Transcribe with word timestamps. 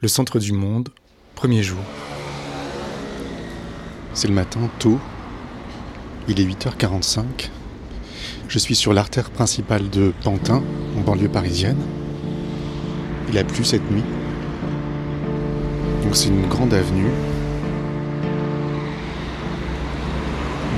Le 0.00 0.06
centre 0.06 0.38
du 0.38 0.52
monde, 0.52 0.90
premier 1.34 1.64
jour. 1.64 1.80
C'est 4.14 4.28
le 4.28 4.34
matin, 4.34 4.60
tôt. 4.78 5.00
Il 6.28 6.38
est 6.38 6.44
8h45. 6.44 7.24
Je 8.46 8.58
suis 8.60 8.76
sur 8.76 8.92
l'artère 8.92 9.28
principale 9.28 9.90
de 9.90 10.12
Pantin, 10.22 10.62
en 10.96 11.00
banlieue 11.00 11.28
parisienne. 11.28 11.80
Il 13.28 13.38
a 13.38 13.42
plu 13.42 13.64
cette 13.64 13.90
nuit. 13.90 14.04
Donc 16.04 16.14
c'est 16.14 16.28
une 16.28 16.46
grande 16.46 16.74
avenue. 16.74 17.10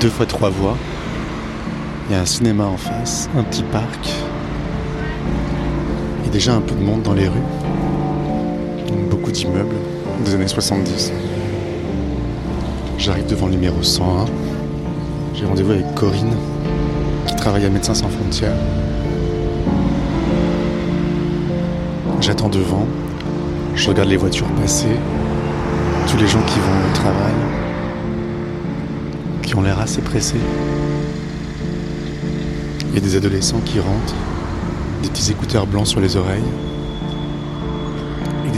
Deux 0.00 0.08
fois 0.08 0.24
trois 0.24 0.48
voies. 0.48 0.78
Il 2.08 2.12
y 2.12 2.14
a 2.14 2.22
un 2.22 2.26
cinéma 2.26 2.64
en 2.64 2.78
face, 2.78 3.28
un 3.36 3.42
petit 3.42 3.64
parc. 3.64 4.14
A 6.24 6.28
déjà 6.30 6.54
un 6.54 6.62
peu 6.62 6.74
de 6.74 6.82
monde 6.82 7.02
dans 7.02 7.12
les 7.12 7.28
rues 7.28 7.38
beaucoup 9.10 9.30
d'immeubles 9.30 9.76
des 10.24 10.34
années 10.34 10.48
70. 10.48 11.12
J'arrive 12.98 13.26
devant 13.26 13.46
le 13.46 13.52
numéro 13.52 13.82
101. 13.82 14.26
J'ai 15.34 15.46
rendez-vous 15.46 15.72
avec 15.72 15.94
Corinne, 15.94 16.36
qui 17.26 17.34
travaille 17.36 17.64
à 17.64 17.70
Médecins 17.70 17.94
sans 17.94 18.08
frontières. 18.08 18.56
J'attends 22.20 22.48
devant, 22.48 22.86
je 23.74 23.88
regarde 23.88 24.08
les 24.08 24.16
voitures 24.16 24.46
passer, 24.60 24.88
tous 26.06 26.18
les 26.18 26.26
gens 26.26 26.42
qui 26.42 26.58
vont 26.58 26.90
au 26.90 26.94
travail, 26.94 27.34
qui 29.42 29.54
ont 29.56 29.62
l'air 29.62 29.80
assez 29.80 30.02
pressés. 30.02 30.36
Il 32.88 32.94
y 32.94 32.98
a 32.98 33.00
des 33.00 33.16
adolescents 33.16 33.60
qui 33.64 33.80
rentrent, 33.80 34.14
des 35.02 35.08
petits 35.08 35.30
écouteurs 35.30 35.66
blancs 35.66 35.86
sur 35.86 36.00
les 36.00 36.16
oreilles 36.16 36.42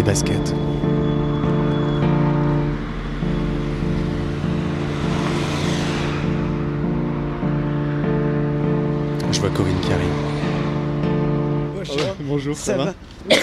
des 0.02 0.10
baskets. 0.10 0.54
Je 9.30 9.40
vois 9.40 9.50
Corinne 9.50 9.80
qui 9.80 9.92
arrive. 9.92 10.08
Bonjour, 12.20 12.56
ça, 12.56 12.76
va, 12.76 12.94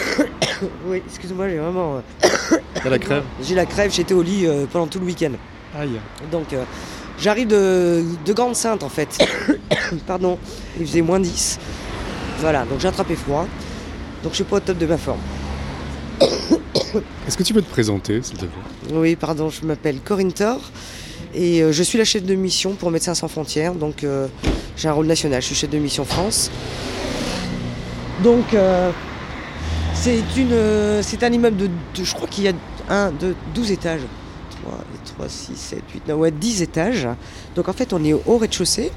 Oui, 0.85 1.02
excuse-moi, 1.05 1.49
j'ai 1.49 1.57
vraiment. 1.57 1.97
Euh, 1.97 2.57
T'as 2.83 2.89
la 2.89 2.99
crève 2.99 3.23
J'ai 3.43 3.55
la 3.55 3.65
crève, 3.65 3.91
j'étais 3.91 4.13
au 4.13 4.21
lit 4.21 4.45
euh, 4.45 4.65
pendant 4.71 4.87
tout 4.87 4.99
le 4.99 5.05
week-end. 5.05 5.31
Aïe. 5.77 5.99
Donc, 6.31 6.53
euh, 6.53 6.63
j'arrive 7.19 7.47
de, 7.47 8.03
de 8.25 8.33
Grande 8.33 8.55
Sainte 8.55 8.83
en 8.83 8.89
fait. 8.89 9.17
Pardon, 10.07 10.39
il 10.80 10.85
faisait 10.87 11.02
moins 11.02 11.19
10. 11.19 11.59
Voilà, 12.39 12.65
donc 12.65 12.80
j'ai 12.80 12.87
attrapé 12.87 13.15
froid. 13.15 13.45
Donc 14.23 14.31
je 14.31 14.35
suis 14.35 14.43
pas 14.43 14.57
au 14.57 14.61
top 14.61 14.77
de 14.77 14.85
ma 14.85 14.97
forme. 14.97 15.19
Est-ce 17.27 17.37
que 17.37 17.43
tu 17.43 17.53
peux 17.53 17.61
te 17.61 17.69
présenter, 17.69 18.21
s'il 18.21 18.37
te 18.37 18.45
plaît? 18.45 18.93
Oui, 18.93 19.15
pardon, 19.15 19.49
je 19.49 19.65
m'appelle 19.65 19.99
Corinne 19.99 20.33
Thor 20.33 20.59
et 21.33 21.61
euh, 21.61 21.71
je 21.71 21.83
suis 21.83 21.97
la 21.97 22.05
chef 22.05 22.23
de 22.23 22.33
mission 22.35 22.73
pour 22.73 22.91
Médecins 22.91 23.13
sans 23.13 23.27
frontières. 23.27 23.73
Donc, 23.73 24.03
euh, 24.03 24.27
j'ai 24.75 24.87
un 24.87 24.93
rôle 24.93 25.05
national, 25.05 25.41
je 25.41 25.47
suis 25.47 25.55
chef 25.55 25.69
de 25.69 25.77
mission 25.77 26.05
France. 26.05 26.49
Donc, 28.23 28.53
euh, 28.53 28.91
c'est 29.93 31.23
un 31.23 31.31
immeuble 31.31 31.57
de, 31.57 31.69
je 32.01 32.13
crois 32.13 32.27
qu'il 32.27 32.45
y 32.45 32.47
a 32.47 32.53
un, 32.89 33.11
de 33.11 33.35
12 33.53 33.71
étages. 33.71 34.01
3, 34.63 34.77
3, 35.17 35.29
6, 35.29 35.55
7, 35.55 35.83
8, 35.93 36.07
9, 36.07 36.17
ouais, 36.17 36.31
10 36.31 36.61
étages. 36.61 37.07
Donc, 37.55 37.69
en 37.69 37.73
fait, 37.73 37.93
on 37.93 38.03
est 38.03 38.13
au 38.13 38.37
rez-de-chaussée. 38.37 38.91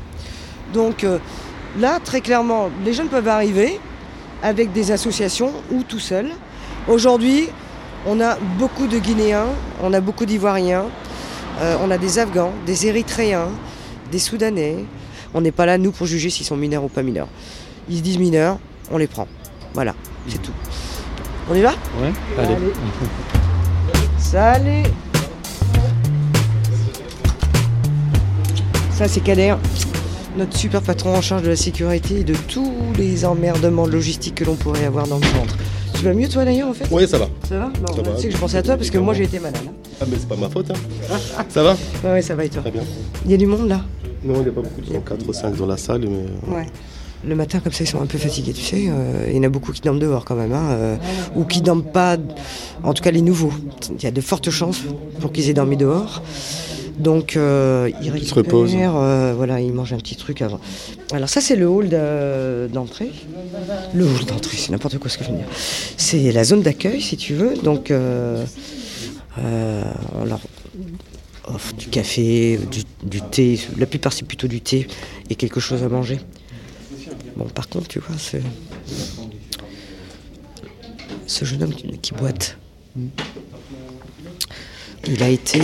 Donc, 0.72 1.06
là, 1.78 2.00
très 2.02 2.20
clairement, 2.20 2.70
les 2.84 2.94
jeunes 2.94 3.08
peuvent 3.08 3.28
arriver 3.28 3.78
avec 4.42 4.72
des 4.72 4.90
associations 4.90 5.52
ou 5.70 5.82
tout 5.82 6.00
seuls. 6.00 6.30
Aujourd'hui, 6.88 7.48
on 8.06 8.20
a 8.20 8.36
beaucoup 8.58 8.88
de 8.88 8.98
Guinéens, 8.98 9.46
on 9.82 9.92
a 9.92 10.00
beaucoup 10.00 10.26
d'Ivoiriens, 10.26 10.86
euh, 11.60 11.76
on 11.80 11.90
a 11.92 11.98
des 11.98 12.18
Afghans, 12.18 12.52
des 12.66 12.88
Érythréens, 12.88 13.48
des 14.10 14.18
Soudanais. 14.18 14.84
On 15.32 15.40
n'est 15.40 15.52
pas 15.52 15.64
là, 15.64 15.78
nous, 15.78 15.92
pour 15.92 16.08
juger 16.08 16.28
s'ils 16.28 16.44
sont 16.44 16.56
mineurs 16.56 16.82
ou 16.82 16.88
pas 16.88 17.02
mineurs. 17.02 17.28
Ils 17.88 17.98
se 17.98 18.02
disent 18.02 18.18
mineurs, 18.18 18.58
on 18.90 18.98
les 18.98 19.06
prend. 19.06 19.28
Voilà, 19.74 19.94
c'est 20.26 20.42
tout. 20.42 20.52
On 21.48 21.54
y 21.54 21.60
va? 21.60 21.70
Ouais, 22.00 22.12
allez. 22.36 22.56
Salut 24.18 24.82
Ça, 28.90 29.06
c'est 29.06 29.20
Kader, 29.20 29.54
notre 30.36 30.56
super 30.56 30.82
patron 30.82 31.16
en 31.16 31.22
charge 31.22 31.42
de 31.42 31.48
la 31.48 31.56
sécurité 31.56 32.20
et 32.20 32.24
de 32.24 32.34
tous 32.34 32.72
les 32.96 33.24
emmerdements 33.24 33.86
logistiques 33.86 34.34
que 34.34 34.44
l'on 34.44 34.56
pourrait 34.56 34.84
avoir 34.84 35.06
dans 35.06 35.18
le 35.18 35.24
centre. 35.26 35.56
Tu 36.02 36.08
vas 36.08 36.14
mieux 36.14 36.28
toi 36.28 36.44
d'ailleurs 36.44 36.68
en 36.68 36.72
fait 36.72 36.88
Oui, 36.90 37.06
ça 37.06 37.16
va. 37.16 37.28
Ça 37.48 37.56
va 37.60 37.70
ça 37.94 38.02
va. 38.02 38.10
Tu 38.16 38.22
sais 38.22 38.28
que 38.28 38.34
je 38.34 38.38
pensais 38.40 38.56
à 38.56 38.62
toi 38.64 38.76
parce 38.76 38.90
que 38.90 38.98
moi 38.98 39.14
j'ai 39.14 39.22
été 39.22 39.38
malade. 39.38 39.62
Hein. 39.68 39.72
Ah, 40.00 40.04
mais 40.10 40.16
c'est 40.18 40.28
pas 40.28 40.34
ma 40.34 40.48
faute. 40.48 40.68
Hein. 40.72 41.16
ça 41.48 41.62
va 41.62 41.76
ouais, 42.12 42.20
ça 42.20 42.34
va 42.34 42.44
et 42.44 42.48
toi 42.48 42.60
Très 42.60 42.72
bien. 42.72 42.82
Il 43.24 43.30
y 43.30 43.34
a 43.34 43.36
du 43.36 43.46
monde 43.46 43.68
là 43.68 43.82
Non, 44.24 44.34
il 44.38 44.42
n'y 44.42 44.48
a 44.48 44.50
pas 44.50 44.62
beaucoup 44.62 44.80
de 44.80 44.92
gens, 44.92 45.00
4 45.00 45.28
ou 45.28 45.32
5 45.32 45.56
dans 45.56 45.66
la 45.66 45.76
salle. 45.76 46.00
Mais... 46.00 46.08
Euh, 46.08 46.56
ouais. 46.56 46.66
Le 47.24 47.36
matin, 47.36 47.60
comme 47.60 47.72
ça, 47.72 47.84
ils 47.84 47.86
sont 47.86 48.00
un 48.00 48.06
peu 48.06 48.18
fatigués, 48.18 48.52
tu 48.52 48.62
sais. 48.62 48.86
Euh, 48.88 49.26
il 49.28 49.36
y 49.36 49.38
en 49.38 49.44
a 49.44 49.48
beaucoup 49.48 49.72
qui 49.72 49.80
dorment 49.80 50.00
dehors 50.00 50.24
quand 50.24 50.34
même, 50.34 50.52
hein, 50.52 50.70
euh, 50.70 50.96
ou 51.36 51.44
qui 51.44 51.62
dorment 51.62 51.84
pas, 51.84 52.16
en 52.82 52.94
tout 52.94 53.02
cas 53.02 53.12
les 53.12 53.22
nouveaux. 53.22 53.52
Il 53.96 54.02
y 54.02 54.06
a 54.06 54.10
de 54.10 54.20
fortes 54.20 54.50
chances 54.50 54.80
pour 55.20 55.30
qu'ils 55.32 55.48
aient 55.48 55.54
dormi 55.54 55.76
dehors. 55.76 56.22
Donc 56.98 57.36
euh, 57.36 57.90
il, 58.02 58.26
se 58.26 58.34
repose. 58.34 58.72
Euh, 58.74 59.34
voilà, 59.36 59.60
il 59.60 59.72
mange 59.72 59.92
un 59.92 59.98
petit 59.98 60.16
truc 60.16 60.42
avant. 60.42 60.60
Alors 61.12 61.28
ça 61.28 61.40
c'est 61.40 61.56
le 61.56 61.68
hall 61.68 61.88
d'entrée. 62.70 63.10
Le 63.94 64.04
hall 64.04 64.24
d'entrée, 64.26 64.56
c'est 64.56 64.70
n'importe 64.72 64.98
quoi 64.98 65.08
ce 65.10 65.18
que 65.18 65.24
je 65.24 65.30
veux 65.30 65.36
dire. 65.36 65.46
C'est 65.96 66.32
la 66.32 66.44
zone 66.44 66.62
d'accueil 66.62 67.00
si 67.00 67.16
tu 67.16 67.34
veux. 67.34 67.54
Donc 67.54 67.92
on 67.92 68.44
leur 70.24 70.40
offre 71.46 71.74
du 71.74 71.86
café, 71.86 72.58
du, 73.04 73.20
thé. 73.22 73.58
La 73.78 73.86
plupart 73.86 74.12
c'est 74.12 74.26
plutôt 74.26 74.48
du 74.48 74.60
thé 74.60 74.86
et 75.30 75.34
quelque 75.34 75.60
chose 75.60 75.82
à 75.82 75.88
manger. 75.88 76.18
Bon 77.36 77.46
par 77.46 77.68
contre 77.68 77.88
tu 77.88 77.98
vois 77.98 78.16
c'est 78.18 78.42
ce 81.26 81.44
jeune 81.44 81.62
homme 81.62 81.74
qui 81.74 82.12
boite. 82.12 82.58
Il 85.06 85.22
a 85.22 85.28
été 85.28 85.60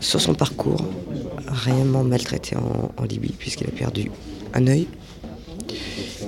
sur 0.00 0.20
son 0.20 0.34
parcours, 0.34 0.84
réellement 1.46 2.02
maltraité 2.02 2.56
en, 2.56 3.04
Libye, 3.04 3.34
puisqu'il 3.38 3.66
a 3.66 3.70
perdu 3.70 4.10
un 4.54 4.66
œil 4.66 4.86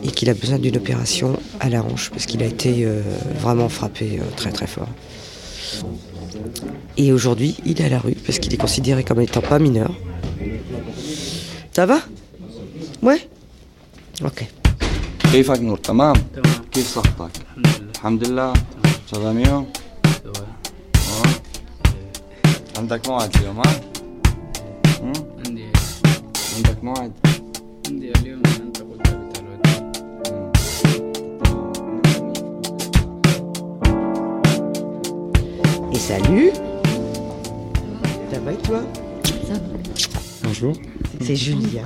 et 0.02 0.08
qu'il 0.08 0.28
a 0.28 0.34
besoin 0.34 0.58
d'une 0.58 0.76
opération 0.76 1.38
à 1.60 1.68
la 1.70 1.82
hanche, 1.82 2.10
parce 2.10 2.26
qu'il 2.26 2.42
a 2.42 2.46
été 2.46 2.84
euh, 2.84 3.00
vraiment 3.41 3.68
frappé 3.68 4.18
euh, 4.18 4.24
très 4.36 4.52
très 4.52 4.66
fort. 4.66 4.88
Et 6.96 7.10
aujourd'hui, 7.12 7.56
il 7.64 7.80
est 7.80 7.84
à 7.84 7.88
la 7.88 7.98
rue, 7.98 8.14
parce 8.14 8.38
qu'il 8.38 8.52
est 8.52 8.58
considéré 8.58 9.02
comme 9.02 9.20
étant 9.20 9.41
pas 9.41 9.58
mineur. 9.58 9.94
Ça 11.72 11.86
va? 11.86 12.00
Ouais 13.03 13.19
Ok. 14.23 14.40
عندك 22.78 23.07
موعد 23.07 23.35
اليوم 23.38 23.57
ها؟ 23.57 23.81
عندي 25.45 25.66
عندك 26.56 26.84
موعد؟ 26.84 27.12
عندي 27.88 28.12
اليوم 28.12 28.41
انت 28.45 28.78
قلت 28.78 29.07
Et 35.94 35.97
salut 36.00 36.51
Ça 38.31 38.40
va 38.40 38.51
et 38.53 38.57
toi 38.57 38.81
Ça 39.47 39.53
va. 39.53 39.59
Bonjour. 40.44 40.73
C'est 41.22 41.35
Julien. 41.35 41.84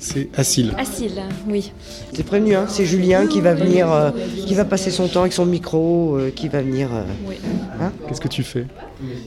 C'est 0.00 0.30
Assil. 0.34 0.74
Assil, 0.78 1.12
oui. 1.46 1.72
C'est 2.14 2.22
prévenu, 2.22 2.56
hein 2.56 2.64
c'est 2.68 2.86
Julien 2.86 3.26
qui 3.26 3.42
va 3.42 3.52
venir, 3.52 3.92
euh, 3.92 4.10
qui 4.46 4.54
va 4.54 4.64
passer 4.64 4.90
son 4.90 5.08
temps 5.08 5.20
avec 5.20 5.34
son 5.34 5.44
micro, 5.44 6.16
euh, 6.16 6.30
qui 6.34 6.48
va 6.48 6.62
venir. 6.62 6.88
Euh, 6.92 7.04
oui. 7.26 7.36
Hein 7.78 7.92
Qu'est-ce 8.08 8.20
que 8.22 8.28
tu 8.28 8.42
fais? 8.42 8.66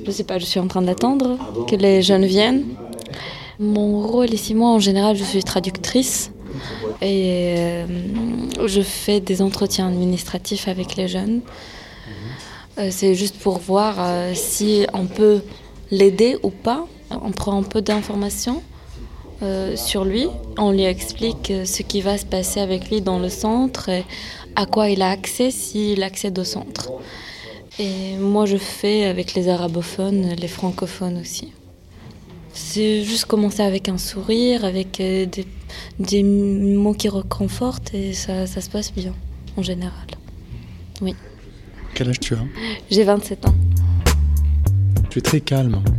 Je 0.04 0.10
sais 0.10 0.24
pas, 0.24 0.40
je 0.40 0.46
suis 0.46 0.60
en 0.60 0.68
train 0.68 0.82
d'attendre 0.82 1.38
que 1.70 1.76
les 1.76 2.02
jeunes 2.02 2.26
viennent. 2.26 2.64
Mon 3.60 4.02
rôle 4.02 4.34
ici, 4.34 4.56
moi 4.56 4.72
en 4.72 4.80
général, 4.80 5.16
je 5.16 5.24
suis 5.24 5.44
traductrice 5.44 6.32
et 7.02 7.56
je 8.66 8.82
fais 8.82 9.20
des 9.20 9.44
entretiens 9.44 9.88
administratifs 9.88 10.68
avec 10.68 10.96
les 10.96 11.08
jeunes. 11.08 11.42
c'est 12.90 13.14
juste 13.14 13.38
pour 13.38 13.60
voir 13.60 13.96
si 14.34 14.88
on 14.94 15.06
peut 15.06 15.42
l'aider 15.92 16.38
ou 16.42 16.50
pas. 16.50 16.88
On 17.12 17.32
prend 17.32 17.58
un 17.58 17.64
peu 17.64 17.82
d'informations 17.82 18.64
euh, 19.42 19.76
sur 19.76 20.06
lui. 20.06 20.28
On 20.58 20.72
lui 20.72 20.84
explique 20.84 21.52
euh, 21.52 21.66
ce 21.66 21.82
qui 21.82 22.02
va 22.02 22.18
se 22.18 22.26
passer 22.26 22.60
avec 22.60 22.90
lui 22.90 23.02
dans 23.02 23.20
le 23.20 23.30
centre 23.30 23.90
et 23.90 24.06
à 24.56 24.66
quoi 24.66 24.90
il 24.90 25.02
a 25.02 25.10
accès 25.10 25.52
s'il 25.52 26.04
accède 26.04 26.38
au 26.40 26.44
centre. 26.44 26.92
Et 27.80 28.18
moi, 28.18 28.46
je 28.46 28.58
fais 28.58 29.06
avec 29.06 29.34
les 29.34 29.50
arabophones, 29.50 30.36
les 30.38 30.48
francophones 30.48 31.20
aussi. 31.20 31.52
C'est 32.54 33.04
juste 33.04 33.26
commencer 33.26 33.64
avec 33.64 33.90
un 33.90 33.98
sourire, 33.98 34.64
avec 34.64 35.00
euh, 35.02 35.26
des, 36.00 36.24
mots 36.24 36.94
qui 36.94 37.10
reconfortent 37.10 37.94
et 37.96 38.14
ça, 38.14 38.46
ça, 38.46 38.62
se 38.62 38.70
passe 38.70 38.94
bien, 38.94 39.14
en 39.58 39.64
général. 39.64 40.08
Oui. 41.02 41.16
Quel 41.96 42.10
âge 42.10 42.20
tu 42.20 42.36
as? 42.36 42.46
J'ai 42.92 43.04
27 43.04 43.48
ans. 43.48 43.56
Tu 45.10 45.20
es 45.20 45.22
très 45.22 45.42
calme. 45.42 45.82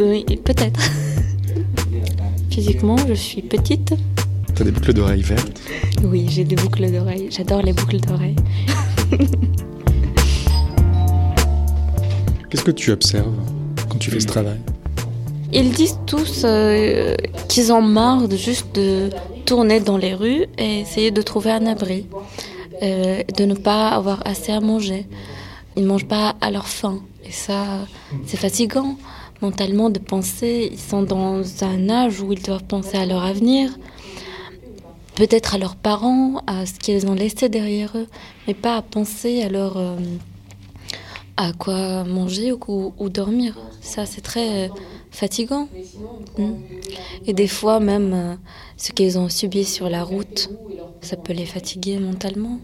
Oui, 0.00 0.24
peut-être. 0.44 0.80
Physiquement, 2.54 2.96
je 3.08 3.14
suis 3.14 3.42
petite. 3.42 3.94
Tu 4.54 4.62
as 4.62 4.64
des 4.64 4.70
boucles 4.70 4.92
d'oreilles 4.92 5.22
vertes. 5.22 5.60
Oui, 6.04 6.26
j'ai 6.30 6.44
des 6.44 6.54
boucles 6.54 6.88
d'oreilles. 6.88 7.26
J'adore 7.28 7.62
les 7.62 7.72
boucles 7.72 7.98
d'oreilles. 7.98 8.36
Qu'est-ce 12.48 12.62
que 12.62 12.70
tu 12.70 12.92
observes 12.92 13.34
quand 13.88 13.98
tu 13.98 14.12
fais 14.12 14.20
ce 14.20 14.28
travail? 14.28 14.60
Ils 15.52 15.72
disent 15.72 15.98
tous 16.06 16.42
euh, 16.44 17.16
qu'ils 17.48 17.72
ont 17.72 17.82
marre 17.82 18.28
de 18.28 18.36
juste 18.36 18.72
de 18.76 19.10
tourner 19.46 19.80
dans 19.80 19.96
les 19.96 20.14
rues 20.14 20.46
et 20.56 20.78
essayer 20.82 21.10
de 21.10 21.22
trouver 21.22 21.50
un 21.50 21.66
abri, 21.66 22.06
euh, 22.84 23.24
de 23.36 23.44
ne 23.46 23.54
pas 23.54 23.88
avoir 23.88 24.24
assez 24.24 24.52
à 24.52 24.60
manger. 24.60 25.08
Ils 25.76 25.82
ne 25.82 25.88
mangent 25.88 26.06
pas 26.06 26.36
à 26.40 26.52
leur 26.52 26.68
faim. 26.68 27.00
Et 27.26 27.32
ça, 27.32 27.80
c'est 28.26 28.36
fatigant 28.36 28.96
mentalement 29.44 29.90
de 29.90 29.98
penser. 29.98 30.70
Ils 30.72 30.80
sont 30.80 31.02
dans 31.02 31.42
un 31.62 31.90
âge 31.90 32.20
où 32.22 32.32
ils 32.32 32.42
doivent 32.42 32.64
penser 32.64 32.96
à 32.96 33.04
leur 33.04 33.22
avenir, 33.22 33.78
peut-être 35.16 35.54
à 35.54 35.58
leurs 35.58 35.76
parents, 35.76 36.42
à 36.46 36.64
ce 36.64 36.74
qu'ils 36.82 37.06
ont 37.06 37.14
laissé 37.14 37.48
derrière 37.48 37.92
eux, 37.94 38.08
mais 38.46 38.54
pas 38.54 38.76
à 38.76 38.82
penser 38.82 39.42
à 39.42 39.48
leur 39.50 39.76
euh, 39.76 39.96
à 41.36 41.52
quoi 41.52 42.04
manger 42.04 42.52
ou, 42.52 43.08
dormir. 43.10 43.58
Ça, 43.80 44.06
c'est 44.06 44.22
très 44.22 44.48
euh, 44.64 44.68
fatigant. 45.10 45.68
Mm. 46.38 46.54
Et 47.26 47.32
des 47.34 47.48
fois, 47.48 47.80
même 47.80 48.12
euh, 48.14 48.34
ce 48.78 48.92
qu'ils 48.92 49.18
ont 49.18 49.28
subi 49.28 49.64
sur 49.64 49.90
la 49.90 50.02
route, 50.04 50.50
ça 51.02 51.16
peut 51.16 51.34
les 51.34 51.46
fatiguer 51.46 51.98
mentalement. 51.98 52.60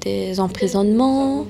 Des 0.00 0.40
emprisonnements, 0.40 1.46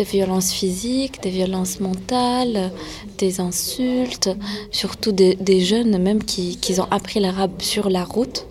des 0.00 0.04
violences 0.04 0.50
physiques, 0.50 1.22
des 1.22 1.28
violences 1.28 1.78
mentales, 1.78 2.72
des 3.18 3.38
insultes, 3.38 4.30
surtout 4.70 5.12
des, 5.12 5.60
jeunes 5.60 5.98
même 5.98 6.24
qui, 6.24 6.56
qui 6.56 6.80
ont 6.80 6.88
appris 6.90 7.20
l'arabe 7.20 7.60
sur 7.60 7.90
la 7.90 8.04
route 8.04 8.46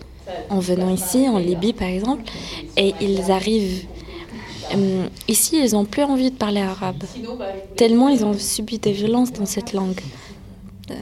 en 0.48 0.60
venant 0.60 0.90
ici, 0.94 1.28
en 1.28 1.38
Libye 1.38 1.72
par 1.72 1.88
exemple, 1.88 2.22
et 2.76 2.94
ils 3.00 3.32
arrivent 3.32 3.84
euh, 4.76 5.08
ici, 5.26 5.60
ils 5.64 5.72
n'ont 5.72 5.84
plus 5.84 6.04
envie 6.04 6.30
de 6.30 6.36
parler 6.36 6.60
arabe, 6.60 7.02
tellement 7.74 8.08
ils 8.08 8.24
ont 8.24 8.38
subi 8.38 8.78
des 8.78 8.92
violences 8.92 9.32
dans 9.32 9.46
cette 9.46 9.72
langue. 9.72 10.00
Euh, 10.92 10.94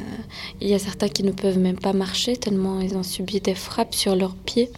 il 0.62 0.68
y 0.68 0.74
a 0.74 0.78
certains 0.78 1.08
qui 1.08 1.24
ne 1.24 1.32
peuvent 1.32 1.58
même 1.58 1.78
pas 1.78 1.92
marcher, 1.92 2.38
tellement 2.38 2.80
ils 2.80 2.96
ont 2.96 3.02
subi 3.02 3.40
des 3.40 3.54
frappes 3.54 3.94
sur 3.94 4.16
leurs 4.16 4.34
pieds. 4.34 4.70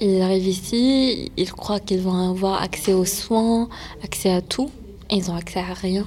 Ils 0.00 0.20
arrivent 0.20 0.48
ici, 0.48 1.30
ils 1.36 1.52
croient 1.52 1.80
qu'ils 1.80 2.00
vont 2.00 2.30
avoir 2.30 2.62
accès 2.62 2.92
aux 2.92 3.04
soins, 3.04 3.68
accès 4.02 4.30
à 4.30 4.42
tout, 4.42 4.70
et 5.08 5.16
ils 5.16 5.26
n'ont 5.28 5.36
accès 5.36 5.60
à 5.60 5.72
rien. 5.72 6.06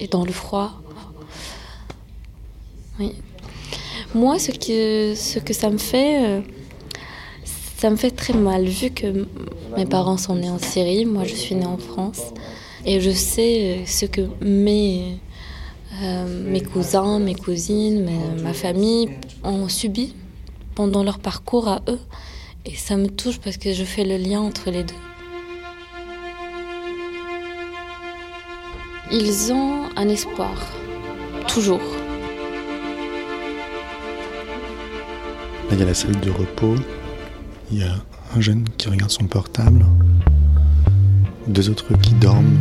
Et 0.00 0.08
dans 0.08 0.24
le 0.24 0.32
froid. 0.32 0.72
Oui. 2.98 3.12
Moi, 4.14 4.38
ce 4.38 4.50
que, 4.50 5.14
ce 5.14 5.38
que 5.38 5.54
ça 5.54 5.70
me 5.70 5.78
fait, 5.78 6.24
euh, 6.24 6.40
ça 7.78 7.90
me 7.90 7.96
fait 7.96 8.10
très 8.10 8.34
mal, 8.34 8.64
vu 8.64 8.90
que 8.90 9.26
mes 9.76 9.86
parents 9.86 10.16
sont 10.16 10.34
nés 10.34 10.50
en 10.50 10.58
Syrie, 10.58 11.04
moi 11.04 11.24
je 11.24 11.34
suis 11.34 11.54
née 11.54 11.64
en 11.66 11.78
France, 11.78 12.20
et 12.84 13.00
je 13.00 13.10
sais 13.10 13.80
euh, 13.80 13.86
ce 13.86 14.04
que 14.04 14.22
mes, 14.42 15.18
euh, 16.02 16.50
mes 16.50 16.60
cousins, 16.60 17.20
mes 17.20 17.34
cousines, 17.34 18.10
ma 18.42 18.52
famille 18.52 19.08
ont 19.44 19.68
subi 19.68 20.14
pendant 20.74 21.02
leur 21.04 21.18
parcours 21.18 21.68
à 21.68 21.82
eux. 21.88 22.00
Et 22.64 22.76
ça 22.76 22.96
me 22.96 23.08
touche 23.08 23.40
parce 23.40 23.56
que 23.56 23.72
je 23.72 23.82
fais 23.82 24.04
le 24.04 24.16
lien 24.16 24.40
entre 24.40 24.70
les 24.70 24.84
deux. 24.84 24.94
Ils 29.10 29.52
ont 29.52 29.88
un 29.96 30.08
espoir, 30.08 30.54
toujours. 31.48 31.82
Là, 35.68 35.72
il 35.72 35.78
y 35.80 35.82
a 35.82 35.86
la 35.86 35.94
salle 35.94 36.18
de 36.20 36.30
repos. 36.30 36.76
Il 37.70 37.78
y 37.78 37.82
a 37.82 37.94
un 38.36 38.40
jeune 38.40 38.64
qui 38.78 38.88
regarde 38.88 39.10
son 39.10 39.26
portable. 39.26 39.84
Deux 41.48 41.68
autres 41.68 41.92
qui 41.98 42.14
dorment 42.14 42.58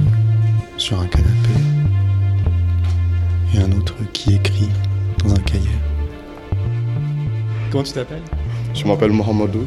sur 0.78 1.00
un 1.00 1.06
canapé. 1.06 1.30
Et 3.54 3.60
un 3.60 3.72
autre 3.74 3.96
qui 4.14 4.34
écrit 4.34 4.70
dans 5.20 5.36
un 5.36 5.40
cahier. 5.40 5.70
Comment 7.72 7.84
tu 7.84 7.94
t'appelles? 7.94 8.24
Je 8.74 8.86
m'appelle 8.86 9.12
Mohamedou. 9.12 9.66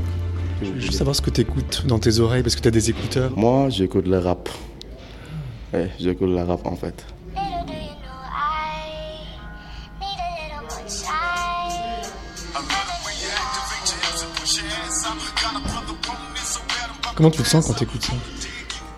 Je 0.62 0.70
veux 0.70 0.80
juste 0.80 0.94
savoir 0.94 1.14
ce 1.14 1.20
que 1.20 1.30
tu 1.30 1.40
écoutes 1.42 1.84
dans 1.86 1.98
tes 1.98 2.20
oreilles 2.20 2.42
parce 2.42 2.54
que 2.54 2.60
tu 2.60 2.68
as 2.68 2.70
des 2.70 2.90
écouteurs. 2.90 3.36
Moi, 3.36 3.68
j'écoute 3.70 4.06
le 4.06 4.18
rap. 4.18 4.48
Ouais, 5.72 5.90
j'écoute 5.98 6.28
le 6.30 6.42
rap 6.42 6.64
en 6.66 6.76
fait. 6.76 7.04
Comment 17.16 17.30
tu 17.30 17.42
te 17.42 17.48
sens 17.48 17.66
quand 17.66 17.74
tu 17.74 17.84
écoutes 17.84 18.02
ça? 18.02 18.12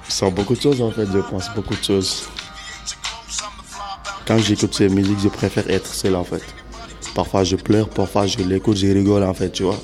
Je 0.06 0.12
sens 0.12 0.32
beaucoup 0.32 0.55
de 0.55 0.61
choses 0.61 0.81
en 0.81 0.91
fait, 0.91 1.06
je 1.06 1.19
pense 1.19 1.50
beaucoup 1.55 1.75
de 1.75 1.82
choses. 1.82 2.29
Quand 4.26 4.38
j'écoute 4.38 4.75
ces 4.75 4.88
musiques, 4.88 5.20
je 5.23 5.29
préfère 5.29 5.69
être 5.70 5.87
seul 5.87 6.17
en 6.17 6.25
fait. 6.25 6.43
Parfois 7.14 7.44
je 7.44 7.56
pleure, 7.56 7.88
parfois 7.88 8.26
je 8.26 8.38
l'écoute, 8.38 8.76
je 8.76 8.87
rigole 8.87 9.23
en 9.23 9.35
fait, 9.35 9.50
tu 9.50 9.64
vois. 9.64 9.79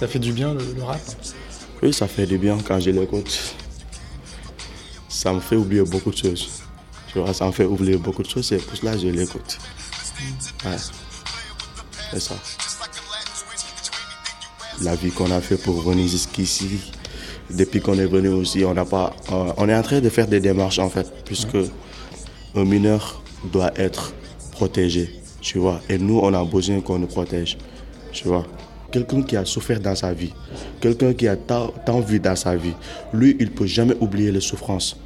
Ça 0.00 0.08
fait 0.08 0.18
du 0.18 0.32
bien 0.32 0.54
le, 0.54 0.82
rap 0.82 0.98
Oui, 1.82 1.92
ça 1.92 2.08
fait 2.08 2.24
du 2.24 2.38
bien 2.38 2.56
quand 2.66 2.80
je 2.80 2.88
l'écoute. 2.88 3.54
Ça 5.10 5.30
me 5.30 5.40
fait 5.40 5.56
oublier 5.56 5.82
beaucoup 5.82 6.10
de 6.10 6.16
choses. 6.16 6.62
Tu 7.12 7.18
vois, 7.18 7.34
ça 7.34 7.44
me 7.44 7.52
fait 7.52 7.66
oublier 7.66 7.98
beaucoup 7.98 8.22
de 8.22 8.28
choses, 8.30 8.46
c'est 8.46 8.56
pour 8.56 8.78
cela 8.78 8.96
je 8.96 9.08
l'écoute. 9.08 9.58
Ouais. 10.64 10.76
C'est 12.12 12.20
ça. 12.20 12.34
La 14.80 14.96
vie 14.96 15.10
qu'on 15.10 15.30
a 15.32 15.42
fait 15.42 15.58
pour 15.58 15.82
venir 15.82 16.08
jusqu'ici, 16.08 16.80
depuis 17.50 17.82
qu'on 17.82 17.98
est 17.98 18.06
venu 18.06 18.28
aussi, 18.28 18.64
on 18.64 18.72
n'a 18.72 18.86
pas, 18.86 19.14
euh, 19.30 19.52
on 19.58 19.68
est 19.68 19.76
en 19.76 19.82
train 19.82 20.00
de 20.00 20.08
faire 20.08 20.28
des 20.28 20.40
démarches 20.40 20.78
en 20.78 20.88
fait, 20.88 21.12
puisque 21.26 21.58
un 22.54 22.64
mineur 22.64 23.22
doit 23.52 23.78
être 23.78 24.14
protégé, 24.52 25.20
tu 25.42 25.58
vois. 25.58 25.82
Et 25.90 25.98
nous, 25.98 26.20
on 26.20 26.32
a 26.32 26.42
besoin 26.42 26.80
qu'on 26.80 26.98
nous 26.98 27.06
protège, 27.06 27.58
tu 28.12 28.28
vois. 28.28 28.46
Quelqu'un 28.90 29.22
qui 29.22 29.36
a 29.36 29.44
souffert 29.44 29.80
dans 29.80 29.94
sa 29.94 30.12
vie, 30.12 30.32
quelqu'un 30.80 31.12
qui 31.12 31.28
a 31.28 31.36
tant, 31.36 31.68
tant 31.86 32.00
vu 32.00 32.18
dans 32.18 32.34
sa 32.34 32.56
vie, 32.56 32.74
lui, 33.12 33.36
il 33.38 33.50
peut 33.52 33.66
jamais 33.66 33.94
oublier 34.00 34.32
les 34.32 34.40
souffrances. 34.40 34.96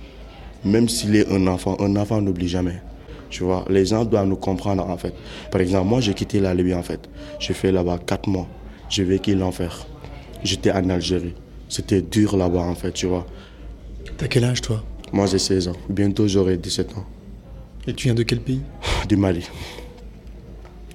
Même 0.64 0.88
s'il 0.88 1.14
est 1.16 1.30
un 1.30 1.46
enfant, 1.46 1.76
un 1.80 1.94
enfant 1.96 2.22
n'oublie 2.22 2.48
jamais. 2.48 2.80
Tu 3.28 3.42
vois, 3.42 3.64
les 3.68 3.86
gens 3.86 4.04
doivent 4.04 4.26
nous 4.26 4.36
comprendre 4.36 4.88
en 4.88 4.96
fait. 4.96 5.12
Par 5.50 5.60
exemple, 5.60 5.88
moi 5.88 6.00
j'ai 6.00 6.14
quitté 6.14 6.40
la 6.40 6.54
Libye 6.54 6.72
en 6.72 6.82
fait. 6.82 7.00
J'ai 7.38 7.52
fait 7.52 7.72
là-bas 7.72 7.98
quatre 8.06 8.28
mois. 8.28 8.46
J'ai 8.88 9.04
vécu 9.04 9.34
l'enfer. 9.34 9.86
J'étais 10.42 10.70
en 10.70 10.88
Algérie. 10.88 11.34
C'était 11.68 12.00
dur 12.00 12.36
là-bas 12.36 12.60
en 12.60 12.74
fait, 12.74 12.92
tu 12.92 13.06
vois. 13.06 13.26
T'as 14.16 14.28
quel 14.28 14.44
âge 14.44 14.60
toi? 14.60 14.82
Moi 15.12 15.26
j'ai 15.26 15.38
16 15.38 15.68
ans. 15.68 15.76
Bientôt 15.90 16.28
j'aurai 16.28 16.56
17 16.56 16.96
ans. 16.96 17.04
Et 17.86 17.92
tu 17.92 18.06
viens 18.06 18.14
de 18.14 18.22
quel 18.22 18.40
pays? 18.40 18.62
Du 19.08 19.16
Mali. 19.16 19.44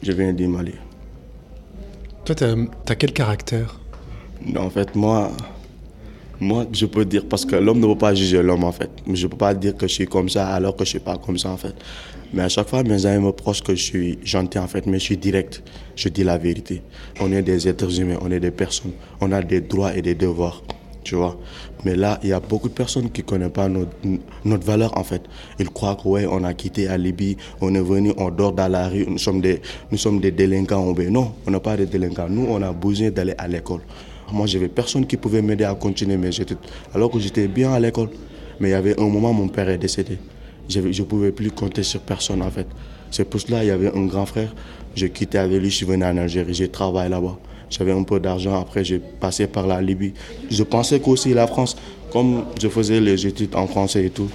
Je 0.01 0.11
viens 0.11 0.33
du 0.33 0.47
Mali. 0.47 0.73
Toi, 2.29 2.35
t'as 2.35 2.93
as 2.93 2.95
quel 2.95 3.11
caractère? 3.11 3.79
En 4.55 4.69
fait, 4.69 4.95
moi, 4.95 5.31
moi, 6.39 6.67
je 6.71 6.85
peux 6.85 7.03
dire, 7.03 7.25
parce 7.27 7.43
que 7.43 7.55
l'homme 7.55 7.79
ne 7.79 7.87
peut 7.87 7.97
pas 7.97 8.13
juger 8.13 8.43
l'homme, 8.43 8.65
en 8.65 8.71
fait. 8.71 8.91
Je 9.11 9.25
ne 9.25 9.31
peux 9.31 9.37
pas 9.37 9.55
dire 9.55 9.75
que 9.75 9.87
je 9.87 9.93
suis 9.93 10.05
comme 10.05 10.29
ça 10.29 10.47
alors 10.49 10.75
que 10.75 10.85
je 10.85 10.89
ne 10.89 10.91
suis 10.91 10.99
pas 10.99 11.17
comme 11.17 11.39
ça, 11.39 11.49
en 11.49 11.57
fait. 11.57 11.73
Mais 12.31 12.43
à 12.43 12.49
chaque 12.49 12.69
fois, 12.69 12.83
mes 12.83 13.03
amis 13.07 13.25
me 13.25 13.31
prochent 13.31 13.63
que 13.63 13.73
je 13.73 13.81
suis 13.81 14.19
gentil, 14.23 14.59
en 14.59 14.67
fait, 14.67 14.85
mais 14.85 14.99
je 14.99 15.05
suis 15.05 15.17
direct. 15.17 15.63
Je 15.95 16.09
dis 16.09 16.23
la 16.23 16.37
vérité. 16.37 16.83
On 17.19 17.31
est 17.31 17.41
des 17.41 17.67
êtres 17.67 17.99
humains, 17.99 18.19
on 18.21 18.29
est 18.29 18.39
des 18.39 18.51
personnes. 18.51 18.91
On 19.21 19.31
a 19.31 19.41
des 19.41 19.61
droits 19.61 19.95
et 19.95 20.03
des 20.03 20.13
devoirs, 20.13 20.61
Mais 21.85 21.95
là, 21.95 22.19
il 22.23 22.29
y 22.29 22.33
a 22.33 22.39
beaucoup 22.39 22.67
de 22.69 22.73
personnes 22.73 23.09
qui 23.09 23.21
ne 23.21 23.25
connaissent 23.25 23.51
pas 23.51 23.69
notre, 23.69 24.65
valeur, 24.65 24.97
en 24.97 25.03
fait. 25.03 25.21
Ils 25.59 25.69
croient 25.69 25.95
que, 25.95 26.07
ouais, 26.07 26.25
on 26.25 26.43
a 26.43 26.53
quitté 26.53 26.85
la 26.85 26.97
Libye, 26.97 27.37
on 27.61 27.73
est 27.73 27.81
venu, 27.81 28.13
on 28.17 28.29
dort 28.29 28.51
dans 28.53 28.67
la 28.67 28.87
rue, 28.89 29.05
nous 29.07 29.17
sommes 29.17 29.41
des, 29.41 29.61
nous 29.91 29.97
sommes 29.97 30.19
des 30.19 30.31
délinquants. 30.31 30.93
Non, 31.09 31.33
on 31.47 31.51
n'est 31.51 31.59
pas 31.59 31.77
des 31.77 31.85
délinquants. 31.85 32.27
Nous, 32.29 32.45
on 32.49 32.61
a 32.61 32.71
besoin 32.73 33.11
d'aller 33.11 33.33
à 33.37 33.47
l'école. 33.47 33.81
Moi, 34.31 34.45
j'avais 34.45 34.67
personne 34.67 35.05
qui 35.05 35.17
pouvait 35.17 35.41
m'aider 35.41 35.63
à 35.63 35.73
continuer 35.73 36.15
études. 36.27 36.57
Alors 36.93 37.09
que 37.09 37.19
j'étais 37.19 37.47
bien 37.47 37.73
à 37.73 37.79
l'école. 37.79 38.09
Mais 38.59 38.69
il 38.69 38.71
y 38.71 38.75
avait 38.75 38.99
un 38.99 39.07
moment, 39.07 39.33
mon 39.33 39.47
père 39.47 39.69
est 39.69 39.77
décédé. 39.77 40.17
Je 40.67 40.79
ne 40.81 41.03
pouvais 41.05 41.31
plus 41.31 41.49
compter 41.51 41.83
sur 41.83 42.01
personne, 42.01 42.41
en 42.41 42.51
fait. 42.51 42.67
C'est 43.09 43.27
pour 43.27 43.39
cela 43.39 43.59
qu'il 43.59 43.69
y 43.69 43.71
avait 43.71 43.95
un 43.95 44.05
grand 44.05 44.25
frère. 44.25 44.53
J'ai 44.95 45.09
quitté 45.09 45.37
avec 45.37 45.59
lui, 45.59 45.69
je 45.69 45.75
suis 45.77 45.85
venu 45.85 46.03
en 46.03 46.17
Algérie. 46.17 46.53
J'ai 46.53 46.69
travaillé 46.69 47.09
là-bas. 47.09 47.37
J'avais 47.69 47.91
un 47.91 48.03
peu 48.03 48.19
d'argent. 48.19 48.59
Après, 48.59 48.83
j'ai 48.83 48.99
passé 48.99 49.47
par 49.47 49.67
la 49.67 49.81
Libye. 49.81 50.13
Je 50.49 50.63
pensais 50.63 50.99
qu'aussi 50.99 51.33
la 51.33 51.47
France, 51.47 51.75
comme 52.11 52.45
je 52.59 52.67
faisais 52.67 52.99
les 52.99 53.27
études 53.27 53.55
en 53.55 53.67
français 53.67 54.05
et 54.05 54.09
tout, 54.09 54.29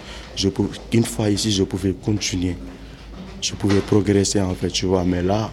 une 0.92 1.04
fois 1.04 1.30
ici, 1.30 1.50
je 1.50 1.64
pouvais 1.64 1.92
continuer. 1.92 2.56
Je 3.40 3.54
pouvais 3.54 3.80
progresser, 3.80 4.40
en 4.40 4.54
fait, 4.54 4.68
tu 4.68 4.86
vois. 4.86 5.04
Mais 5.04 5.22
là, 5.22 5.50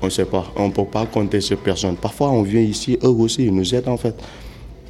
on 0.00 0.06
ne 0.06 0.10
sait 0.10 0.24
pas. 0.24 0.44
On 0.56 0.68
ne 0.68 0.72
peut 0.72 0.84
pas 0.84 1.06
compter 1.06 1.40
sur 1.40 1.58
personne. 1.58 1.96
Parfois, 1.96 2.30
on 2.30 2.42
vient 2.42 2.60
ici, 2.60 2.98
eux 3.02 3.08
aussi, 3.08 3.44
ils 3.44 3.54
nous 3.54 3.74
aident 3.74 3.88
en 3.88 3.96
fait. 3.96 4.14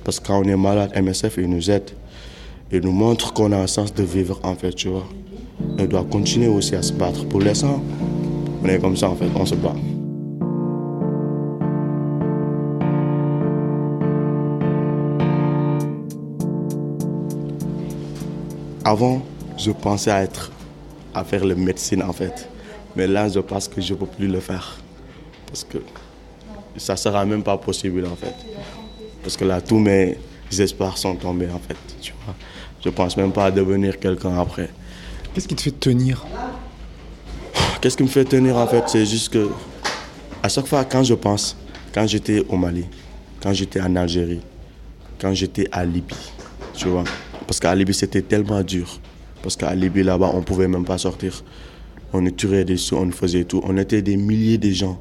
Parce 0.05 0.19
que 0.19 0.27
quand 0.27 0.41
on 0.41 0.45
est 0.45 0.57
malade, 0.57 0.91
MSF, 0.97 1.37
ils 1.39 1.49
nous 1.49 1.71
aident. 1.71 1.91
Il 2.73 2.81
nous 2.81 2.93
montre 2.93 3.33
qu'on 3.35 3.53
a 3.53 3.59
un 3.59 3.67
sens 3.67 3.93
de 3.93 4.03
vivre, 4.03 4.41
en 4.43 4.55
fait, 4.55 4.73
tu 4.73 4.89
vois. 4.89 5.07
On 5.79 5.85
doit 5.85 6.05
continuer 6.05 6.49
aussi 6.49 6.75
à 6.75 6.83
se 6.83 6.93
battre. 6.93 7.27
Pour 7.27 7.41
l'instant, 7.41 7.83
on 8.65 8.69
est 8.69 8.79
comme 8.79 8.97
ça, 8.97 9.11
en 9.11 9.15
fait, 9.15 9.29
on 9.35 9.45
se 9.45 9.55
bat. 9.55 9.75
Avant, 18.85 19.23
je 19.57 19.71
pensais 19.71 20.11
à 20.11 20.23
être, 20.23 20.51
à 21.15 21.23
faire 21.23 21.45
la 21.45 21.55
médecine 21.55 22.03
en 22.03 22.13
fait. 22.13 22.49
Mais 22.97 23.07
là, 23.07 23.29
je 23.29 23.39
pense 23.39 23.69
que 23.69 23.81
je 23.81 23.93
ne 23.95 23.99
peux 23.99 24.07
plus 24.07 24.27
le 24.27 24.41
faire. 24.41 24.77
Parce 25.47 25.65
que 25.65 25.79
ça 26.77 26.95
ne 26.95 26.99
sera 26.99 27.25
même 27.25 27.45
pas 27.45 27.57
possible 27.57 28.05
en 28.07 28.17
fait. 28.17 28.35
Parce 29.23 29.37
que 29.37 29.45
là, 29.45 29.61
tous 29.61 29.79
mes 29.79 30.19
espoirs 30.59 30.99
sont 30.99 31.15
tombés 31.15 31.49
en 31.49 31.61
fait. 31.61 31.77
Tu 32.01 32.13
vois. 32.25 32.35
Je 32.83 32.89
ne 32.89 32.95
pense 32.95 33.17
même 33.17 33.31
pas 33.31 33.47
à 33.47 33.51
devenir 33.53 34.01
quelqu'un 34.01 34.37
après. 34.39 34.69
Qu'est-ce 35.33 35.47
qui 35.47 35.55
te 35.55 35.63
fait 35.63 35.79
tenir? 35.79 36.25
Qu'est-ce 37.81 37.97
qui 37.97 38.03
me 38.03 38.09
fait 38.09 38.25
tenir 38.25 38.57
en 38.57 38.67
fait 38.67 38.83
C'est 38.89 39.07
juste 39.07 39.33
que 39.33 39.49
à 40.43 40.49
chaque 40.49 40.67
fois 40.67 40.85
quand 40.85 41.05
je 41.05 41.15
pense, 41.15 41.57
quand 41.95 42.07
j'étais 42.07 42.45
au 42.49 42.57
Mali, 42.57 42.87
quand 43.41 43.53
j'étais 43.53 43.81
en 43.81 43.95
Algérie, 43.95 44.41
quand 45.21 45.33
j'étais 45.35 45.69
à 45.71 45.85
Libye, 45.85 46.17
tu 46.75 46.89
vois. 46.89 47.05
Parce 47.53 47.61
qu'à 47.61 47.75
Libye 47.75 47.93
c'était 47.93 48.23
tellement 48.23 48.63
dur. 48.63 48.99
Parce 49.43 49.57
qu'à 49.57 49.75
Libye 49.75 50.03
là-bas 50.03 50.31
on 50.33 50.41
pouvait 50.41 50.69
même 50.69 50.87
pas 50.87 50.97
sortir. 50.97 51.45
On 52.15 52.25
tuait 52.31 52.65
des 52.65 52.79
sous, 52.79 52.97
on 52.97 53.11
faisait 53.11 53.45
tout. 53.45 53.61
On 53.65 53.77
était 53.77 54.01
des 54.01 54.17
milliers 54.17 54.57
de 54.57 54.71
gens, 54.71 54.99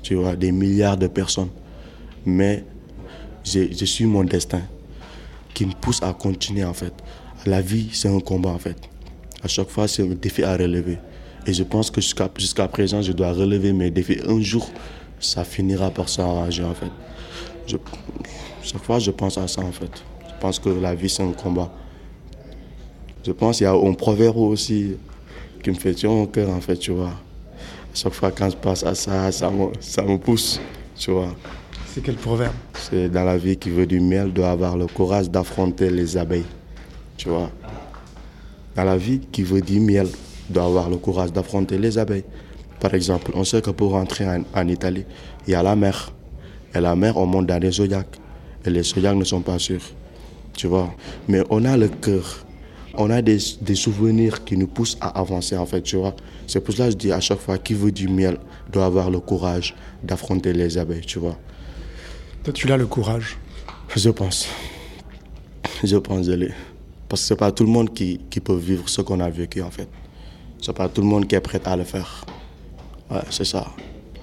tu 0.00 0.14
vois, 0.14 0.36
des 0.36 0.52
milliards 0.52 0.96
de 0.96 1.08
personnes. 1.08 1.48
Mais 2.24 2.64
je 3.44 3.84
suis 3.84 4.04
mon 4.04 4.22
destin 4.22 4.62
qui 5.54 5.66
me 5.66 5.72
pousse 5.72 6.00
à 6.04 6.12
continuer 6.12 6.62
en 6.62 6.72
fait. 6.72 6.92
La 7.46 7.60
vie 7.60 7.88
c'est 7.92 8.06
un 8.06 8.20
combat 8.20 8.50
en 8.50 8.60
fait. 8.60 8.76
À 9.42 9.48
chaque 9.48 9.68
fois 9.68 9.88
c'est 9.88 10.04
un 10.04 10.14
défi 10.14 10.44
à 10.44 10.56
relever. 10.56 10.98
Et 11.48 11.52
je 11.52 11.64
pense 11.64 11.90
que 11.90 12.00
jusqu'à 12.00 12.68
présent, 12.68 13.02
je 13.02 13.10
dois 13.10 13.32
relever 13.32 13.72
mes 13.72 13.90
défis. 13.90 14.20
Un 14.28 14.40
jour, 14.40 14.70
ça 15.18 15.42
finira 15.42 15.90
par 15.90 16.08
s'arranger, 16.08 16.62
en 16.62 16.74
fait. 16.74 16.92
Chaque 18.62 18.84
fois, 18.84 19.00
je 19.00 19.10
pense 19.10 19.36
à 19.36 19.48
ça, 19.48 19.62
en 19.62 19.72
fait. 19.72 20.04
Je 20.42 20.48
pense 20.48 20.58
que 20.58 20.70
la 20.70 20.92
vie, 20.92 21.08
c'est 21.08 21.22
un 21.22 21.30
combat. 21.30 21.70
Je 23.24 23.30
pense 23.30 23.58
qu'il 23.58 23.64
y 23.64 23.68
a 23.68 23.74
un 23.74 23.92
proverbe 23.92 24.38
aussi 24.38 24.96
qui 25.62 25.70
me 25.70 25.76
fait 25.76 25.94
tuer 25.94 26.08
au 26.08 26.26
cœur, 26.26 26.50
en 26.50 26.60
fait, 26.60 26.76
tu 26.78 26.90
vois. 26.90 27.10
À 27.10 27.94
chaque 27.94 28.12
fois, 28.12 28.32
quand 28.32 28.50
je 28.50 28.56
pense 28.56 28.82
à 28.82 28.92
ça, 28.96 29.30
ça 29.30 29.48
me, 29.52 29.66
ça 29.78 30.02
me 30.02 30.18
pousse, 30.18 30.60
tu 30.96 31.12
vois. 31.12 31.32
C'est 31.86 32.02
quel 32.02 32.16
proverbe? 32.16 32.54
C'est 32.74 33.08
dans 33.08 33.22
la 33.22 33.38
vie 33.38 33.56
qui 33.56 33.70
veut 33.70 33.86
du 33.86 34.00
miel, 34.00 34.32
doit 34.32 34.50
avoir 34.50 34.76
le 34.76 34.88
courage 34.88 35.30
d'affronter 35.30 35.90
les 35.90 36.16
abeilles, 36.16 36.42
tu 37.16 37.28
vois. 37.28 37.48
Dans 38.74 38.82
la 38.82 38.96
vie 38.96 39.20
qui 39.20 39.44
veut 39.44 39.60
du 39.60 39.78
miel, 39.78 40.08
doit 40.50 40.64
avoir 40.64 40.90
le 40.90 40.96
courage 40.96 41.32
d'affronter 41.32 41.78
les 41.78 41.98
abeilles. 41.98 42.24
Par 42.80 42.92
exemple, 42.94 43.30
on 43.36 43.44
sait 43.44 43.62
que 43.62 43.70
pour 43.70 43.92
rentrer 43.92 44.26
en, 44.26 44.66
Italie, 44.66 45.04
il 45.46 45.52
y 45.52 45.54
a 45.54 45.62
la 45.62 45.76
mer. 45.76 46.10
Et 46.74 46.80
la 46.80 46.96
mer, 46.96 47.16
on 47.16 47.26
monte 47.26 47.46
dans 47.46 47.62
les 47.62 47.70
zodiacs. 47.70 48.18
Et 48.64 48.70
les 48.70 48.82
zodiacs 48.82 49.14
ne 49.14 49.22
sont 49.22 49.40
pas 49.40 49.60
sûrs. 49.60 49.82
Tu 50.54 50.66
vois. 50.66 50.94
Mais 51.28 51.42
on 51.50 51.64
a 51.64 51.76
le 51.76 51.88
cœur. 51.88 52.44
On 52.94 53.08
a 53.10 53.22
des, 53.22 53.38
des, 53.62 53.74
souvenirs 53.74 54.44
qui 54.44 54.56
nous 54.56 54.66
poussent 54.66 54.98
à 55.00 55.18
avancer, 55.18 55.56
en 55.56 55.64
fait, 55.64 55.80
tu 55.80 55.96
vois. 55.96 56.14
C'est 56.46 56.60
pour 56.60 56.74
cela 56.74 56.86
que 56.86 56.92
je 56.92 56.96
dis 56.98 57.12
à 57.12 57.20
chaque 57.20 57.38
fois, 57.38 57.56
qui 57.56 57.72
veut 57.72 57.90
du 57.90 58.06
miel 58.06 58.36
doit 58.70 58.84
avoir 58.84 59.10
le 59.10 59.18
courage 59.20 59.74
d'affronter 60.02 60.52
les 60.52 60.76
abeilles, 60.76 61.06
tu 61.06 61.18
vois. 61.18 61.38
Toi, 62.44 62.52
tu 62.52 62.66
l'as 62.66 62.76
le 62.76 62.86
courage? 62.86 63.38
Je 63.96 64.10
pense. 64.10 64.46
Je 65.82 65.96
pense, 65.96 66.26
je 66.26 66.32
l'ai. 66.32 66.52
Parce 67.08 67.22
que 67.22 67.28
c'est 67.28 67.36
pas 67.36 67.50
tout 67.50 67.64
le 67.64 67.70
monde 67.70 67.94
qui, 67.94 68.20
qui 68.28 68.40
peut 68.40 68.56
vivre 68.56 68.88
ce 68.88 69.00
qu'on 69.00 69.20
a 69.20 69.30
vécu, 69.30 69.62
en 69.62 69.70
fait. 69.70 69.88
C'est 70.60 70.74
pas 70.74 70.88
tout 70.88 71.00
le 71.00 71.06
monde 71.06 71.26
qui 71.26 71.34
est 71.34 71.40
prêt 71.40 71.60
à 71.64 71.76
le 71.76 71.84
faire. 71.84 72.24
Ouais, 73.10 73.20
c'est 73.30 73.44
ça. 73.44 73.66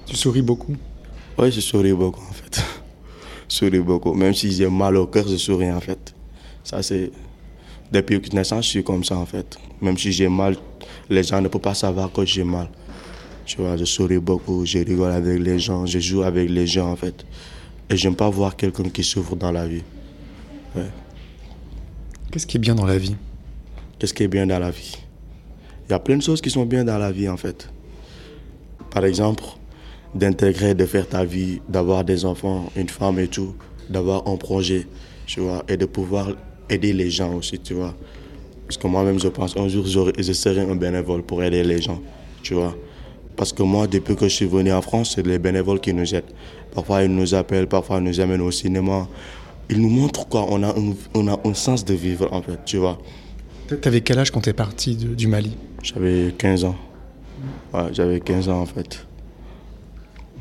Tu 0.06 0.16
souris 0.16 0.42
beaucoup? 0.42 0.74
Oui, 1.38 1.52
je 1.52 1.60
souris 1.60 1.92
beaucoup 1.92 2.22
en 2.28 2.32
fait. 2.32 2.62
Je 3.48 3.54
souris 3.54 3.80
beaucoup. 3.80 4.14
Même 4.14 4.34
si 4.34 4.50
j'ai 4.52 4.68
mal 4.68 4.96
au 4.96 5.06
cœur, 5.06 5.26
je 5.28 5.36
souris 5.36 5.70
en 5.70 5.80
fait. 5.80 6.14
Ça, 6.70 6.84
c'est. 6.84 7.10
Depuis 7.90 8.20
que 8.20 8.32
naissance, 8.36 8.66
je 8.66 8.70
suis 8.70 8.84
comme 8.84 9.02
ça 9.02 9.16
en 9.16 9.26
fait. 9.26 9.58
Même 9.82 9.98
si 9.98 10.12
j'ai 10.12 10.28
mal, 10.28 10.54
les 11.08 11.24
gens 11.24 11.40
ne 11.40 11.48
peuvent 11.48 11.60
pas 11.60 11.74
savoir 11.74 12.12
que 12.12 12.24
j'ai 12.24 12.44
mal. 12.44 12.68
Tu 13.44 13.56
vois, 13.56 13.76
je 13.76 13.84
souris 13.84 14.20
beaucoup, 14.20 14.64
je 14.64 14.78
rigole 14.78 15.10
avec 15.10 15.40
les 15.40 15.58
gens, 15.58 15.84
je 15.84 15.98
joue 15.98 16.22
avec 16.22 16.48
les 16.48 16.68
gens 16.68 16.92
en 16.92 16.94
fait. 16.94 17.26
Et 17.88 17.96
j'aime 17.96 18.14
pas 18.14 18.30
voir 18.30 18.54
quelqu'un 18.54 18.88
qui 18.88 19.02
souffre 19.02 19.34
dans 19.34 19.50
la 19.50 19.66
vie. 19.66 19.82
Ouais. 20.76 20.86
Qu'est-ce 22.30 22.46
qui 22.46 22.58
est 22.58 22.60
bien 22.60 22.76
dans 22.76 22.86
la 22.86 22.98
vie? 22.98 23.16
Qu'est-ce 23.98 24.14
qui 24.14 24.22
est 24.22 24.28
bien 24.28 24.46
dans 24.46 24.60
la 24.60 24.70
vie? 24.70 24.96
Il 25.88 25.90
y 25.90 25.94
a 25.94 25.98
plein 25.98 26.18
de 26.18 26.22
choses 26.22 26.40
qui 26.40 26.50
sont 26.50 26.66
bien 26.66 26.84
dans 26.84 26.98
la 26.98 27.10
vie 27.10 27.28
en 27.28 27.36
fait. 27.36 27.68
Par 28.92 29.04
exemple, 29.04 29.42
d'intégrer, 30.14 30.76
de 30.76 30.86
faire 30.86 31.08
ta 31.08 31.24
vie, 31.24 31.60
d'avoir 31.68 32.04
des 32.04 32.24
enfants, 32.24 32.70
une 32.76 32.88
femme 32.88 33.18
et 33.18 33.26
tout, 33.26 33.56
d'avoir 33.88 34.28
un 34.28 34.36
projet, 34.36 34.86
tu 35.26 35.40
vois, 35.40 35.64
et 35.66 35.76
de 35.76 35.86
pouvoir 35.86 36.28
aider 36.70 36.92
les 36.92 37.10
gens 37.10 37.34
aussi, 37.34 37.58
tu 37.58 37.74
vois. 37.74 37.94
Parce 38.66 38.76
que 38.78 38.86
moi-même, 38.86 39.18
je 39.18 39.28
pense 39.28 39.56
un 39.56 39.68
jour, 39.68 39.84
je 39.86 40.32
serai 40.32 40.60
un 40.60 40.76
bénévole 40.76 41.22
pour 41.22 41.42
aider 41.42 41.64
les 41.64 41.82
gens, 41.82 42.00
tu 42.42 42.54
vois. 42.54 42.74
Parce 43.36 43.52
que 43.52 43.62
moi, 43.62 43.86
depuis 43.86 44.16
que 44.16 44.28
je 44.28 44.34
suis 44.34 44.46
venu 44.46 44.72
en 44.72 44.82
France, 44.82 45.12
c'est 45.14 45.26
les 45.26 45.38
bénévoles 45.38 45.80
qui 45.80 45.92
nous 45.92 46.14
aident. 46.14 46.24
Parfois, 46.74 47.02
ils 47.02 47.10
nous 47.10 47.34
appellent, 47.34 47.66
parfois, 47.66 47.98
ils 47.98 48.04
nous 48.04 48.20
amènent 48.20 48.42
au 48.42 48.50
cinéma. 48.50 49.08
Ils 49.68 49.80
nous 49.80 49.88
montrent 49.88 50.28
quoi 50.28 50.46
on 50.48 50.62
a, 50.62 50.68
un, 50.68 50.94
on 51.14 51.28
a 51.28 51.38
un 51.44 51.54
sens 51.54 51.84
de 51.84 51.94
vivre, 51.94 52.28
en 52.32 52.42
fait, 52.42 52.58
tu 52.64 52.76
vois. 52.76 52.98
T'avais 53.80 54.00
quel 54.00 54.18
âge 54.18 54.30
quand 54.30 54.40
t'es 54.40 54.52
parti 54.52 54.96
du 54.96 55.26
Mali? 55.28 55.56
J'avais 55.82 56.34
15 56.36 56.64
ans. 56.64 56.76
Ouais, 57.72 57.88
j'avais 57.92 58.20
15 58.20 58.48
ans 58.48 58.60
en 58.60 58.66
fait. 58.66 59.06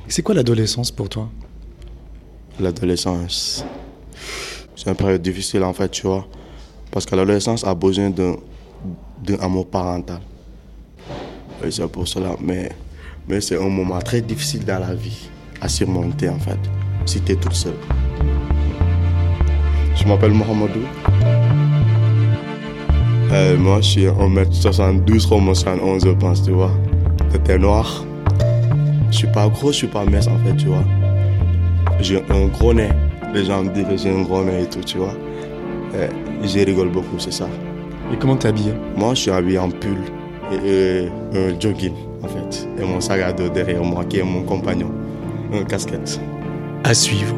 C'est 0.08 0.24
quoi 0.24 0.34
l'adolescence 0.34 0.90
pour 0.92 1.10
toi? 1.10 1.30
L'adolescence, 2.60 3.64
c'est 4.82 4.90
une 4.90 4.96
période 4.96 5.22
difficile 5.22 5.64
en 5.66 5.74
fait, 5.74 5.90
tu 5.90 6.08
vois. 6.08 6.26
Parce 6.90 7.06
que 7.06 7.14
l'adolescence 7.14 7.66
a 7.66 7.76
besoin 7.76 8.10
d'un 8.12 8.38
amour 9.42 9.68
parental. 9.68 10.22
Et 11.66 11.70
c'est 11.70 11.86
pour 11.90 12.08
cela. 12.08 12.38
Mais, 12.40 12.70
mais 13.28 13.42
c'est 13.42 13.58
un 13.58 13.68
moment 13.68 14.00
très 14.00 14.22
difficile 14.22 14.64
dans 14.64 14.80
la 14.80 14.96
vie 14.96 15.30
à 15.60 15.68
surmonter 15.68 16.30
en 16.30 16.40
fait, 16.40 16.58
si 17.06 17.20
tu 17.20 17.34
es 17.34 17.36
toute 17.36 17.56
seule. 17.56 17.76
Je 19.96 20.08
m'appelle 20.08 20.32
Mohamedou. 20.32 20.80
Euh, 23.34 23.58
moi, 23.58 23.82
je 23.82 23.88
suis 23.90 24.06
1m72, 24.06 25.28
1m71, 25.28 26.06
je 26.06 26.12
pense, 26.12 26.42
tu 26.42 26.52
vois. 26.52 26.72
J'étais 27.34 27.58
noir. 27.58 28.06
Je 29.12 29.18
suis 29.18 29.28
pas 29.28 29.50
gros, 29.50 29.74
je 29.74 29.78
suis 29.78 29.88
pas 29.88 30.06
mince, 30.06 30.28
en 30.28 30.38
fait, 30.38 30.56
tu 30.56 30.68
vois. 30.68 30.86
J'ai 32.00 32.24
un 32.30 32.48
gros 32.48 32.74
nez. 32.74 32.90
Les 33.34 33.46
gens 33.46 33.64
me 33.64 33.70
disent 33.70 33.86
que 33.88 33.98
j'ai 33.98 34.10
un 34.10 34.22
gros 34.24 34.44
nez 34.44 34.64
et 34.64 34.66
tout, 34.66 34.82
tu 34.82 34.98
vois. 34.98 35.14
Et 35.94 36.48
je 36.48 36.60
rigole 36.66 36.90
beaucoup, 36.90 37.20
c'est 37.20 37.34
ça. 37.34 37.48
Et 38.12 38.18
comment 38.18 38.36
t'es 38.36 38.48
habillé? 38.48 38.74
Moi, 38.96 39.14
je 39.14 39.22
suis 39.22 39.32
habillé 39.32 39.60
en 39.60 39.70
pull 39.70 39.98
et, 40.66 41.08
un 41.34 41.60
jogging, 41.60 41.94
en 42.24 42.28
fait. 42.28 42.68
Et 42.80 42.86
mon 42.86 43.00
sac 43.00 43.22
à 43.22 43.32
dos 43.32 43.50
derrière 43.50 43.84
moi, 43.84 44.04
qui 44.06 44.20
est 44.20 44.24
mon 44.24 44.44
compagnon. 44.44 44.92
Un 45.54 45.64
casquette. 45.64 46.20
À 46.84 46.94
suivre. 46.94 47.36